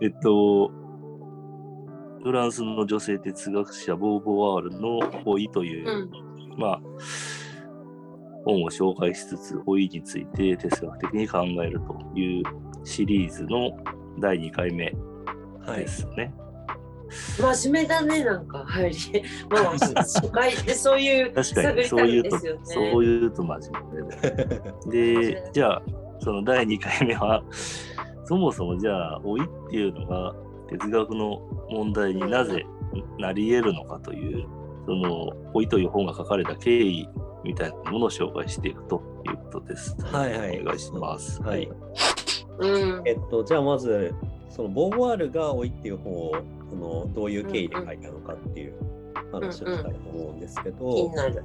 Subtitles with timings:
[0.00, 0.68] えっと、
[2.22, 6.58] フランスの女性哲学者ボーヴォワールの老いという、うん。
[6.58, 6.80] まあ、
[8.44, 12.42] 本を紹介しつつ、老いについて哲学的に考えるという
[12.84, 13.76] シリーズの
[14.18, 14.92] 第2回目
[15.66, 15.88] はいで。
[15.88, 16.34] すね。
[17.38, 19.22] 真面目だね、なんか入り。
[19.50, 19.72] まあ、
[20.02, 22.60] 初回でそういう確かに、探りたそういと、いうですよね。
[22.64, 25.32] そういうと真面目で。
[25.32, 25.82] で、じゃあ、
[26.20, 27.42] その第2回目は、
[28.24, 30.34] そもそもじゃあ、老いっていうのが
[30.70, 32.64] 哲学の問題になぜ
[33.18, 34.46] なり得るのかという、
[34.86, 37.08] その老いという本が書かれた経緯
[37.44, 39.96] みたいなものを紹介していくということです。
[40.02, 41.42] はいはいお願いします。
[41.42, 41.68] はい。
[42.58, 43.02] うん。
[43.04, 44.14] えっと、じゃあまず、
[44.48, 46.32] そのボーヴォワールが老いっていう本を
[46.70, 48.74] そのどういう経緯で書いたのかっていう
[49.32, 51.42] 話をしたいと思うんですけど、気になる。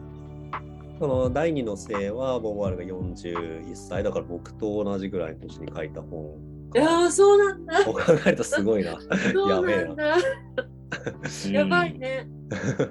[1.00, 6.38] その第二の性はボーヴォワールが41歳だから僕と同じぐらいの年に書いた本
[6.76, 7.90] いやー、そうなんだ。
[7.90, 8.98] を考えるとすごいな。
[9.32, 10.18] そう やべえな
[11.52, 12.28] やばいね。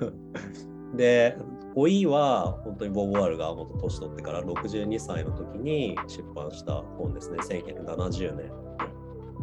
[0.97, 1.37] で、
[1.77, 8.51] 老いは本当にボーヴォワールがもっと年取ってから62歳の時に出版した本ですね、1970年。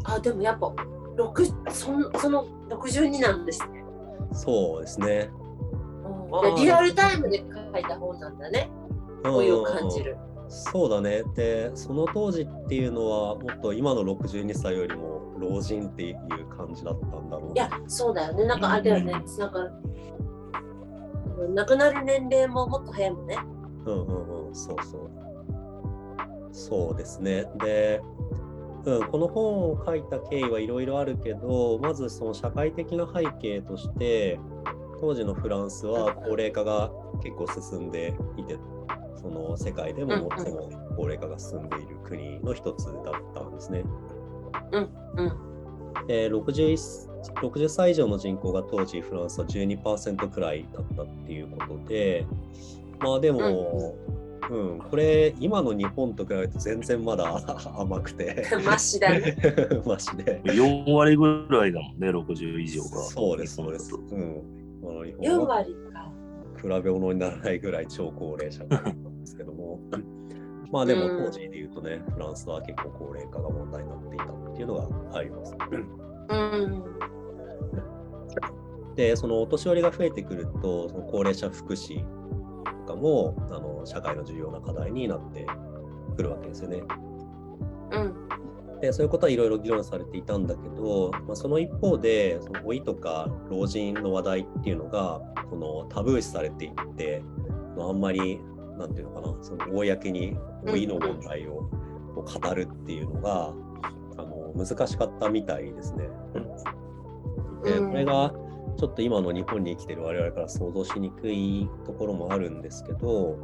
[0.03, 0.73] あ、でもやっぱ、
[1.15, 3.85] 六そんその62なんですね。
[4.33, 5.29] そうですね。
[5.31, 8.71] うんリアルタイムで書いた本なんだね。
[9.23, 10.17] 老いを感じる。
[10.49, 11.23] そうだね。
[11.35, 16.15] で、その当時っていうのは、もっと今の62歳よりも老人っていう
[16.57, 18.45] 感じだったんだろういや、そうだよね。
[18.45, 19.11] なんかあれだよね。
[19.13, 19.59] なんか、
[21.49, 23.37] 亡くなる年齢ももっと早いもんね。
[23.85, 25.09] うんうんうん、そうそう。
[26.51, 27.45] そうですね。
[27.59, 28.01] で、
[28.85, 34.39] うん、この本を書いた経緯はいろいろあるけど、まずその社会的な背景として、
[35.01, 36.91] 当時のフランスは高齢化が
[37.21, 38.57] 結構進んでいて、
[39.15, 43.83] その世界でも最も高齢化が進んでいる国の一つだったんですね。
[44.71, 45.52] うん。
[46.07, 52.25] で 61, 60歳以上の人口が当時フランスは12%くらいだったっていうことで
[52.99, 57.41] まあでも、うんこれ今の日本と比べると全然まだ
[57.79, 59.37] 甘くて マシだね。
[59.85, 62.89] マシで4割ぐらいだもんね、60以上が。
[63.03, 64.41] そうですそうです、うん、
[64.83, 66.11] あの日4本は割か。
[66.61, 69.79] 比べ物にならないぐらい超高齢者だったんですけども
[70.71, 75.55] まあでも当時で言うとね、フランスは結構高齢化が問題になっていたっていうのがあります。
[76.29, 76.83] うん。
[78.95, 82.05] でそのお年寄りが増えてくるとその高齢者福祉
[82.85, 85.47] とかもあの社会の重要な課題になって
[86.15, 86.83] くるわけですよね。
[87.91, 88.13] うん。
[88.81, 97.23] でそういうことはいろいろ議論されていたんだけど、まあ、その一方でその老いとか老人の話題っていうのがこのタブー視されていって
[97.77, 98.41] まああんまり
[98.77, 99.43] なんていうのかな？
[99.43, 101.69] その公に老いの問題を
[102.15, 103.53] 語るっていうのが
[104.17, 106.09] あの難しかったみたいですね。
[107.63, 107.89] でうん。
[107.89, 108.33] これが
[108.77, 113.37] ちょっと今の日本に生きてる我々から想像しにくいところもあるんですけど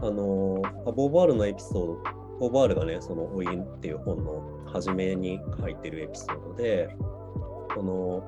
[0.00, 1.98] あのまあボーヴォワールのエピソード
[2.40, 6.96] ボーヴォワールがねその「老い」っていう本の初めに書いてるエピソードで
[7.74, 8.24] この、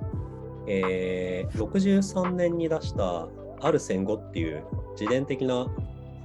[0.68, 3.28] えー63年に出した
[3.60, 4.64] 「ある戦後」っていう
[4.98, 5.66] 自伝的な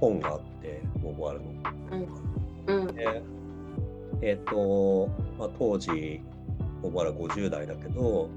[0.00, 2.84] 本があってボーヴォワールの。
[2.86, 2.94] うん。
[2.94, 3.22] で
[4.22, 6.22] えっ、と、まあ、当時、
[6.80, 8.30] ボーヴォワールは50代だけど、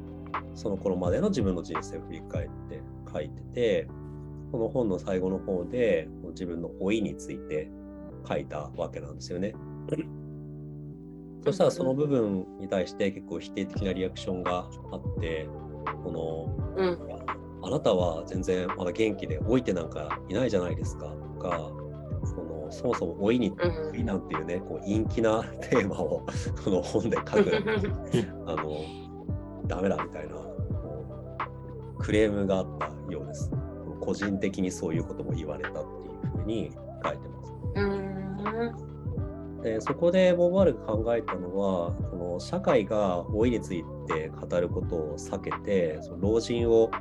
[0.55, 2.81] その頃までの自分の人生を振り返って
[3.13, 3.87] 書いてて、
[4.51, 7.69] この本の最後の方で自分の老いについて
[8.27, 9.53] 書いたわけなんですよね。
[11.43, 15.47] そしたらその部分に対して結構否定的なリアクションがあって、
[16.03, 17.44] このうん。
[17.65, 21.71] あなたは全然まだ元気で老いてなんかいないじゃないですかとか、
[22.23, 26.23] そのそもそも老いにうん老いなんていうね、こう陰気な テーマを
[26.63, 27.51] この本で書く
[28.45, 28.81] あの
[29.65, 30.35] ダメだみたいな
[31.97, 33.51] クレームがあったようです。
[33.99, 36.71] 個人的にそういうことも言われたっていうふうに
[37.03, 37.53] 書いてます。
[37.75, 38.95] うん。
[39.63, 46.91] でそこでボーヴォワールが考えたのはこの社会が老いについて語ることを避けてその老人を、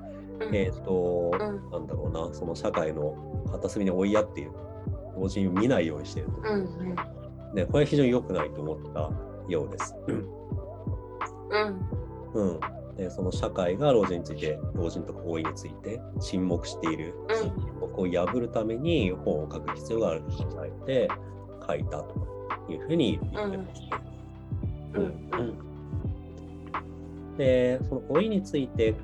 [0.52, 3.14] えーとうんなんだろうなその社会の
[3.50, 4.52] 片隅に追いやっている
[5.16, 6.40] 老人を見ないようにしていると。
[6.42, 7.54] うん。
[7.54, 9.10] でこれは非常に良くないと思った
[9.48, 9.94] ようです。
[10.08, 10.44] うん。
[12.34, 12.60] うん、
[12.96, 21.08] でその社会が老人について老人とか老いについて沈黙しているうん沈黙を破るために本を書く必要があると考えて
[21.66, 22.14] 書いたと
[22.68, 23.90] いうふうに言ってますね。
[24.94, 25.02] うん。
[25.02, 25.74] うん。
[27.36, 28.94] で、その老いについて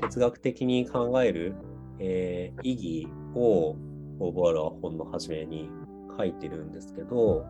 [0.00, 1.54] 哲学的に考える、
[1.98, 3.76] えー意義を
[4.18, 5.70] ボーヴォワールは本の初めに
[6.18, 7.46] 書いてるんですけど、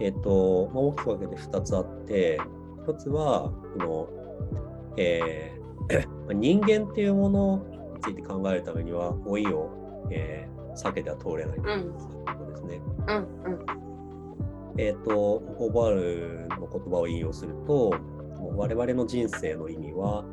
[0.00, 2.38] えっ、と、まあ、大きく分けて2つあって、
[2.86, 4.08] 1つは、この、
[4.96, 5.60] えー
[6.26, 9.70] まあ人間っていうものについて考えるためには、老いを、
[10.10, 12.80] えー避けては通れないということですね。
[13.08, 13.80] うんうん
[14.78, 17.92] えっ、と、ボーヴォワールの言葉を引用すると、
[18.56, 20.24] 我々の人生の意味は、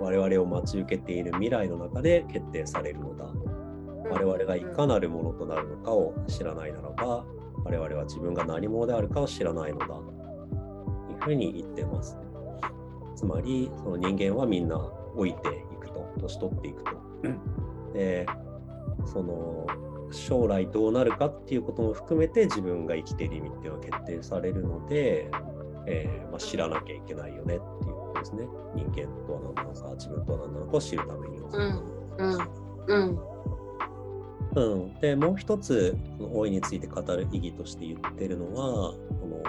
[0.00, 3.26] 我々を待ち受けている未来の中で決定されるのだ。
[4.10, 7.24] 我々がいかなるものとなるのかを知らないならば、
[7.64, 9.86] 我々は自分が何者であるかを知らないのだ。
[9.86, 9.94] と
[11.12, 12.16] いうふうに言ってます。
[13.16, 14.76] つまり、その人間はみんな
[15.16, 16.90] 老いていくと、年取っていくと。
[17.92, 18.26] で、
[19.04, 19.66] その
[20.10, 25.30] 将来どうなるかっていうことも含めて自分が生きている意味っていうのは決定されるので、
[25.86, 27.87] えーまあ、知らなきゃいけないよねって
[28.18, 28.48] ことですね。
[28.74, 31.48] 人間とは何なのか、自分とは何なのかを知るためには。
[31.52, 31.98] うん。
[32.18, 32.58] うん。
[32.86, 33.38] うん。
[34.56, 39.44] うん、でもう一つこの老いについて語る意義として言ってるのはこ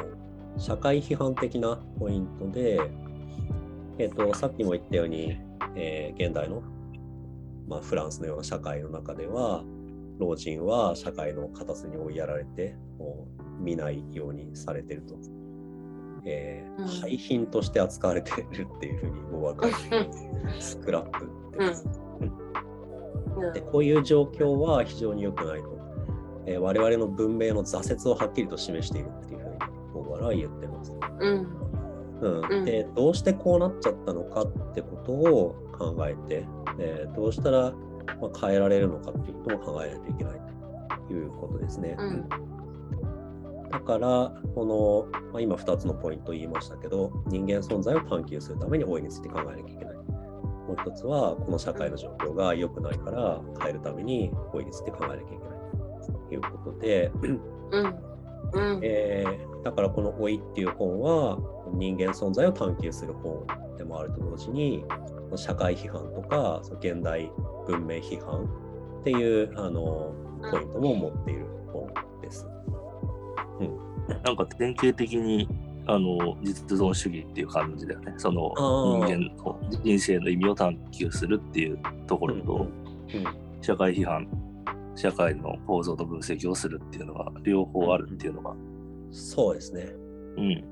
[0.56, 2.92] の社会批判的なポイントで、
[3.98, 5.40] えっとさっきも言ったように、
[5.76, 6.62] えー現代の、
[7.68, 9.64] まあ、フランスのような社会の中では
[10.20, 15.16] 老人は社会の片隅に追いやられてもう見ないようにされてると、
[16.26, 16.88] えーうん。
[16.88, 20.10] 廃品として扱われてるっていうふうに僕は書いてる
[20.62, 21.26] スクラップ。
[21.26, 21.86] ってやつ
[23.36, 23.54] うん。
[23.54, 25.80] でこういう状況は非常に良くないと、
[26.46, 29.56] えー我々の文明の挫折をはっきりと示しているっていうふうに
[29.94, 30.94] 僕は言ってます。
[32.22, 32.66] うん。
[32.66, 36.46] でどうしてこうなっちゃったのかってことを考えて、
[36.80, 37.72] えーどうしたら、
[38.22, 40.42] まあ、変えられるのかっていうことも考えないといけない
[41.08, 41.96] ということですね。
[41.98, 42.30] うん
[43.72, 49.96] だからこの、まあ、今2つのポイントを言いましたけど人間存在を探求するために老いについて考えなきゃいけない。
[49.96, 55.40] もう一つはこの社会の状況が良くないから変えるために老いについて考えなきゃいけない
[56.28, 57.42] ということで、うん
[58.52, 61.38] うんえーだからこの老いっていう本は
[61.74, 63.46] 人間存在を探求する本
[63.78, 64.84] でもあると同時に
[65.36, 67.32] 社会批判とか現代
[67.68, 68.46] 文明批判
[69.02, 70.14] っていうあの
[70.52, 71.88] ポイントも持っている本
[72.22, 72.48] です。
[74.24, 75.48] なんか典型的に
[75.86, 78.14] あの実存主義っていう感じだよね。
[78.18, 82.68] その人間の人生の意味を探求するっていうところと、
[83.14, 84.26] うん社会批判、
[84.96, 88.56] 社会の構造の分析をするっていうのが両方あるっていうのが、
[89.12, 89.90] そうですね。
[90.38, 90.64] うん。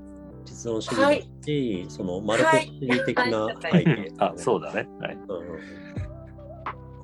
[0.44, 4.88] 実存主義だし、そのマルクス主義的なはい背景、あ、そうだね。
[5.00, 5.14] はい。
[5.14, 5.97] うんうん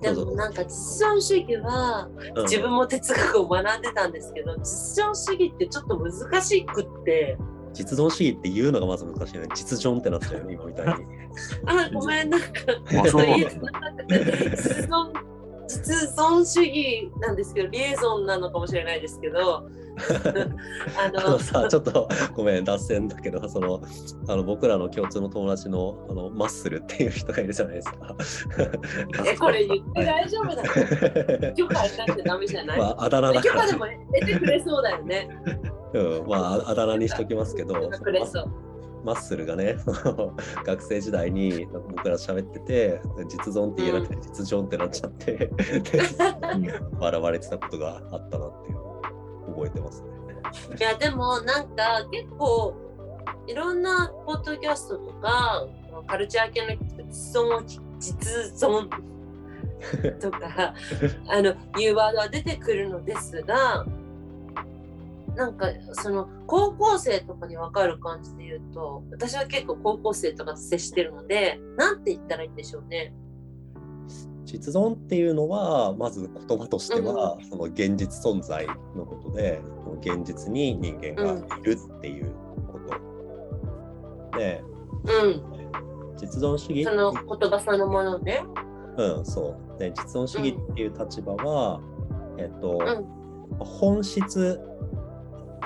[0.01, 2.43] でもなんか実存主義はうん。
[2.45, 7.39] 自分も哲学を学んでたんですけど実存主義ってちょっと難しくって。
[7.73, 9.47] 実存主義って言うのがまず難しいね。
[9.55, 10.93] 実存ってなっちゃうよね、今みたいに。
[11.67, 12.47] あごめんなんか
[15.67, 19.69] 実存主義なんですけどリエゾンなのかもしれないですけど
[20.97, 21.31] ああの。
[21.33, 23.83] のさ、ちょっとごめん、脱線だけど、その、
[24.29, 28.17] あの僕らの共通の友達のあのマッスルっていう人がいるじゃないですか。
[29.27, 30.63] えこれ言って大丈夫なの？
[31.55, 35.29] 許可得なくてダメじゃない、まあ、あだ名だ許可でも得てくれそうだよね。
[35.95, 38.65] うん、まあ、ああだ名にしときますけど、くれそう。
[39.05, 39.77] マッスルがね、
[40.65, 45.51] 学生時代に僕ら喋ってて、実存って言えなくて、実存ってなっちゃって、 で
[46.99, 48.94] 笑われてたことがあったなっていう
[49.55, 50.09] 覚えてますね。
[50.79, 52.75] いやでもなんか結構
[53.47, 55.67] いろんなポッドキャストとか
[56.07, 57.63] カルチャー系の人が実存を
[57.99, 58.89] 実存
[60.19, 60.75] とか
[61.29, 63.85] あのいうワードは出てくるのですが
[65.37, 73.13] なんかその高校生とかに分かる感じで言うと私は結構高校生とかと接してるのでなんて言ったらいいんでしょうね。
[74.45, 79.61] 実存っていうのはまず言葉としては、その現実存在のことで
[80.01, 82.33] 現実に人間がいるっていう
[82.71, 82.79] こ
[84.33, 84.63] と、で
[85.05, 85.43] うん、
[86.17, 88.45] 実存主義その言葉そのものね。
[88.97, 89.79] うんそう。
[89.79, 91.81] で実存主義っていう立場は、
[92.39, 93.65] えっと、うん。
[93.65, 94.61] 本質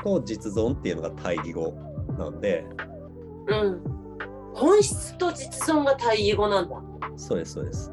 [0.02, 1.75] と実存っていうのが対義語
[2.18, 2.66] なんで。
[3.49, 3.80] うん、
[4.54, 6.76] 本質と実存が対義語なんだ。
[7.16, 7.92] そうですそうです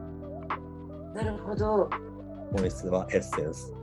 [1.16, 1.90] なるほど。
[2.52, 3.74] 本質はエッセンス、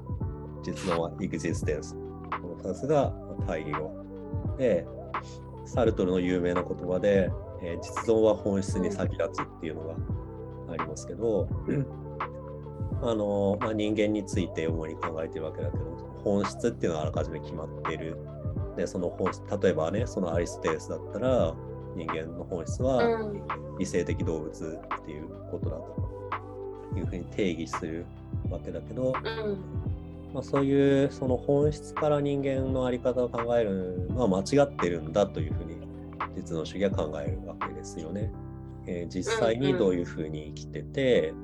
[0.62, 1.96] 実存はエグジステンス。
[2.30, 3.10] この2つが
[3.46, 3.90] 対義語。
[4.58, 4.86] で、
[5.64, 7.30] サルトルの有名な言葉で、
[7.62, 9.94] えー実存は本質に先立つっていうのが
[10.74, 11.48] ありますけど、
[13.00, 15.84] あのまあ、人間について主に考えてるわけだけど、
[16.22, 18.18] 本質っていうのはあらかじめ決まっている。
[18.76, 21.54] で、その本質、例えばね、そのアリストテレスだったら、
[21.96, 23.42] 人間の本質はうん
[23.78, 26.21] 理性的動物っていうことだと
[26.98, 28.04] いうふうに定義する
[28.50, 29.58] わけだけど、うん
[30.32, 35.76] まあ、そういうその本質から人間の在り方を考えるのは間違ってるんだというふうに
[36.36, 38.32] 実の主義は考えるわけですよね。
[38.86, 41.34] えー実際にどういうふうに生きてて、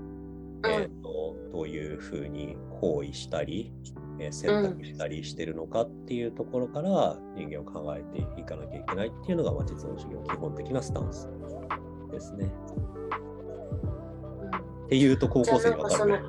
[0.64, 3.72] えーとどういうふうに行為したり、
[4.18, 11.28] えー選択したりしてるのかっていうところから人間を考えていかなきゃいけないっていうのが、まあ、実の主義の基本的なスタンス
[12.10, 12.50] ですね。
[14.88, 16.20] っていうと高校生にわかるね。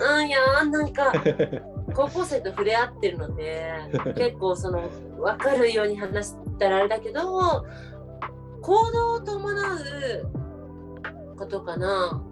[0.00, 1.12] うん、いやーなんか
[1.94, 3.70] 高校生と触れ合ってるので
[4.16, 7.66] 結構その分かるように話したらあれだけど
[8.62, 12.24] 行動を伴うことかな。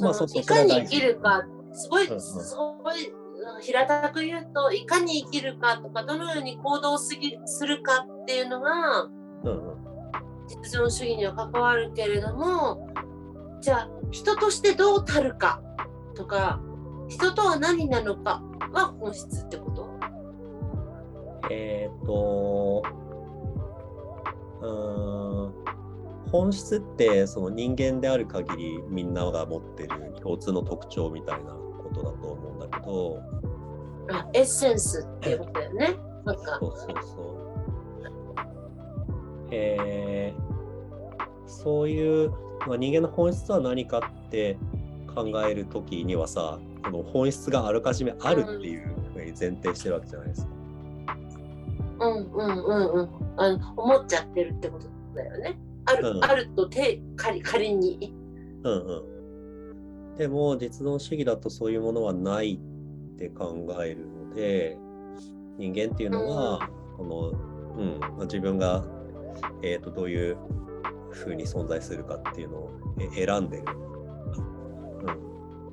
[0.00, 1.42] まあそいかに生きるか
[1.74, 3.12] すごいうんうんすごい
[3.60, 9.02] 平たく言うといかに生きるかとかどのように行動すぎするかっていうのが
[9.44, 9.82] うんうん
[10.48, 12.88] 実存主義には関わるけれども
[13.62, 15.62] じゃあ人としてどうたるか
[16.16, 16.60] とか
[17.08, 18.42] 人とは何なのか
[18.72, 19.88] が本質ってこと？
[21.50, 22.82] えっ、と、
[24.60, 25.52] うーん、
[26.30, 33.20] 本質ってその人間である限りみんなが持ってる共通の特徴みたいなことだと思うんだけど、
[34.10, 35.96] あエッセンスっていうことだよね。
[36.26, 37.34] なんかそうそうそう。
[39.52, 40.42] えー
[41.46, 42.32] そういう、
[42.66, 44.58] まあ、人間の本質は何かって
[45.14, 50.52] 考えるときにはさ、この本質があらかじめあるっていうふうに前提してるわけじゃないですか。
[52.00, 55.58] うんうんうんうんあの思っちゃってるってことだよね。
[55.84, 58.14] ある、うんあるとて仮仮に。
[58.64, 60.16] うんうん。
[60.16, 62.60] でも実存主義だとそういうものはない
[63.14, 64.76] って考えるので
[65.58, 67.28] 人間っていうのは、この、
[67.76, 68.84] うんまあ、自分が、
[69.62, 70.36] えー、とどういう
[71.12, 73.64] ふうに存在するかっていうのをえ選んでる。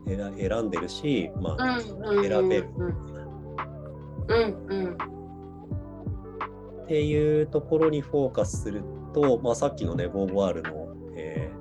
[0.08, 2.24] うん、選選んでるし、まうんあ、うんうん。
[2.24, 2.70] 選べる。
[2.78, 2.88] うん
[4.28, 4.88] うん。
[4.88, 4.98] うん
[6.84, 8.82] っていうところにフォーカスする
[9.14, 11.60] と、まあ、さっきのねボーヴォワールの、えー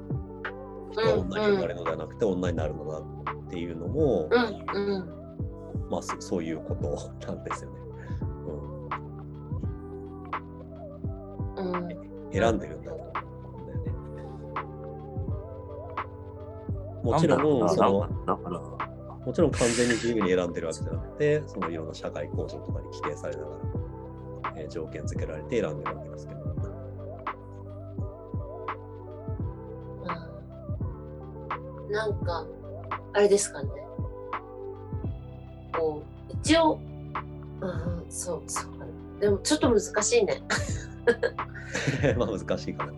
[0.98, 2.98] 人は女に生まれるのではなくて女になるのだ
[3.32, 4.42] っていうのも、うん
[4.74, 5.90] うん。
[5.90, 6.88] まあ、そそういうこと
[7.26, 7.76] なんですよね。
[11.56, 11.74] うん。
[11.74, 12.90] うん、選んでるんだ
[17.12, 26.40] もちろんそのなだから、もちろん完全に自由に選んでるわけじゃなくて、そのいろんな社会構造とかに規定されながら、えー条件付けられて選んでるわけですけど。
[26.40, 26.48] うん
[31.90, 32.46] なんか、
[33.14, 33.70] あれですかね。
[35.74, 36.78] こう、一応、
[37.62, 38.86] うん、そう、そうかな。
[39.20, 40.42] でもちょっと難しいね。
[42.16, 42.92] まあ難しいかな。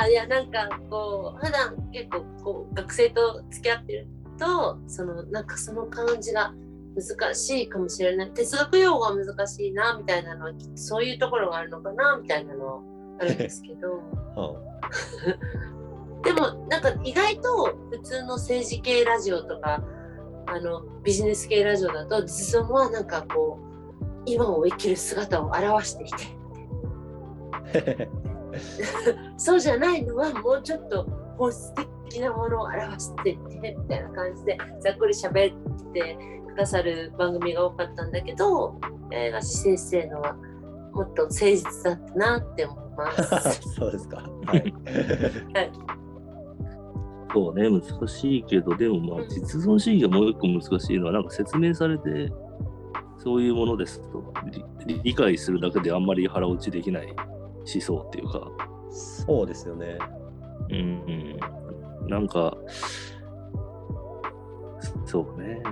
[0.00, 4.06] あ、いや、なんか、こう、普段結構、こう、学生と付き合ってる
[4.38, 6.52] と、その、なんかその感じが
[6.94, 8.30] 難しいかもしれない。
[8.32, 12.82] 哲学用語が難しいな、みたいなのは、そういうところがあるのかな、みたいなのは
[13.20, 14.02] あるんですけど。
[14.34, 14.60] は
[16.22, 19.82] でもなんか意外と普通の政治系ラジオとか
[20.46, 26.37] あのビジネス系ラジオだと実存はなんかこう今を生きる姿を表していてあ
[29.36, 31.04] そうじゃないのはもうちょっと
[31.36, 31.72] 本質
[32.08, 38.78] 的なものを表していてみたいな感じでざっくり喋ってくださる番組が多かったんだけど
[39.10, 40.36] 八重樫先生のは
[40.92, 43.62] もっと誠実だったなって思います。
[43.74, 44.28] そうですか。
[44.46, 44.74] はい。
[47.32, 52.32] そうね、難しいけど、でもまあうん実存主義がもう一個難しいのは、なんか説明されて、
[53.18, 54.32] そういうものですと
[54.86, 57.14] 理理解するだけであんまり腹落ちできない
[57.72, 58.50] 思想っていうか、
[58.90, 59.98] そうですよね。
[60.70, 61.38] うん、
[62.02, 62.56] うん、なんか、
[65.04, 65.62] そうね。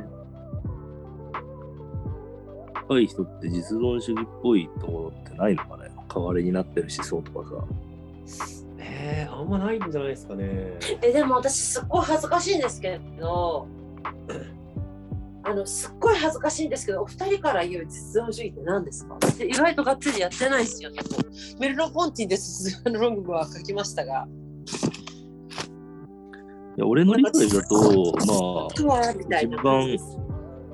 [2.89, 8.57] 若い人って実存主義っぽいところってないのかね代わりになってる思想とかさ。
[8.79, 10.79] えー、あんまないんじゃないですかね。
[11.03, 13.67] えでも私すっごい恥ずかしいんですけど
[15.49, 19.17] あのすっごい恥ずかしいんですけどお二人から言う実存主義って何ですか？
[19.39, 21.23] で意外とがっつりやってないですよ結構
[21.61, 24.27] メルロ・ポンティで卒業のロングは書きましたが。
[26.77, 30.19] いや俺の理解だと、まあ、とはみたいな感じです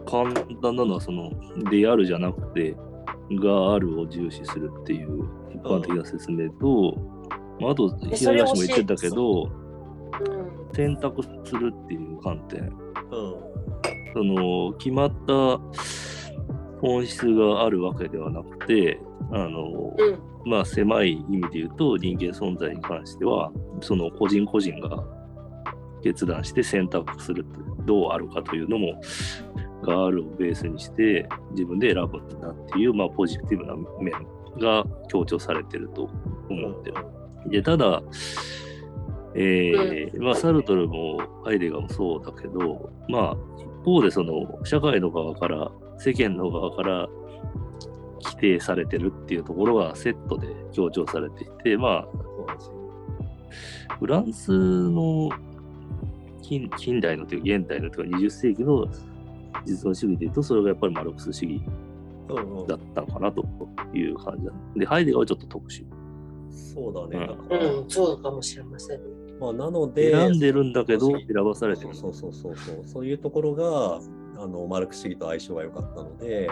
[0.05, 1.31] 簡単なのはその
[1.71, 2.75] であるじゃなくて
[3.41, 6.97] があるを重視するっていう一般的な説明と、
[7.61, 10.75] まあ、あとえ平林も言ってたけどうん。
[10.75, 12.63] 選択するっていう観点。
[12.63, 12.71] うん。
[14.13, 15.59] その決まった
[16.81, 19.01] 本質があるわけではなくて
[19.31, 25.05] あのうんまあ狭い意味で言うと人間存在に関しては、その個人個人が
[26.03, 29.01] 決断して選択するとどうあるかというのも、
[29.83, 34.13] があるをベースにして自分で選ぶんだっていう、まあ、ポジティブな面
[34.59, 36.09] が強調されてると
[36.49, 36.97] 思ってる。
[37.51, 38.03] で、ただ、
[39.35, 47.09] えーまあ、サルトルもハイデガーもそうだけど、まあ、一方でその社会の側から世間の側から
[48.23, 52.07] 規定されてるっていうところがセットで強調されていて、まあ、
[53.99, 55.31] フランスの
[56.43, 58.87] 近近代のというか現代のというか20世紀の
[59.67, 61.63] 実存主義でいうとそれがやっぱりマルクス主義
[62.67, 63.45] だったのかなと
[63.95, 64.53] いう感じだ。
[64.77, 65.85] で、ハイデガーはちょっと特殊。
[66.51, 67.29] そうだね。
[67.51, 69.01] うんうん、そうかもしれません。
[69.43, 71.93] まあ、なので、選んでるんだけどそう選ばされてる。
[71.95, 72.77] そうそうそうそう。
[72.87, 74.01] そういうところが、
[74.41, 76.49] あのマルクス主義と相性が良かったので、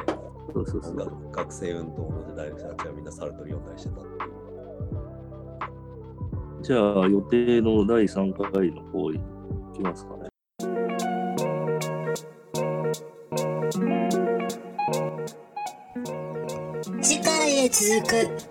[0.52, 4.30] そうそうそうが学生運動の時代の人たちはみんなサルトル読んだりしてたっていう。
[6.62, 10.28] じゃあ予定の第3回の方に行きますかね。
[17.00, 18.49] 次回へ続く